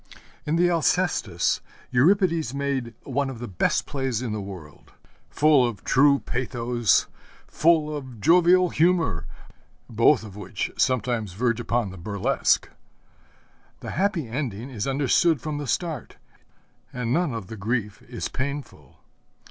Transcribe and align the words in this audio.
In 0.47 0.55
the 0.55 0.67
Alcestis 0.67 1.61
Euripides 1.91 2.55
made 2.55 2.95
one 3.03 3.29
of 3.29 3.37
the 3.37 3.47
best 3.47 3.85
plays 3.85 4.19
in 4.23 4.31
the 4.33 4.41
world, 4.41 4.93
full 5.29 5.63
of 5.63 5.83
true 5.83 6.17
pathos, 6.17 7.05
full 7.45 7.95
of 7.95 8.19
jovial 8.19 8.69
humor, 8.71 9.27
both 9.87 10.23
of 10.23 10.35
which 10.35 10.71
sometimes 10.75 11.33
verge 11.33 11.59
upon 11.59 11.91
the 11.91 11.99
burlesque. 11.99 12.67
The 13.81 13.91
happy 13.91 14.27
ending 14.27 14.71
is 14.71 14.87
understood 14.87 15.39
from 15.39 15.59
the 15.59 15.67
start, 15.67 16.17
and 16.91 17.13
none 17.13 17.31
of 17.31 17.45
the 17.45 17.55
grief 17.55 18.01
is 18.09 18.27
painful. 18.27 19.01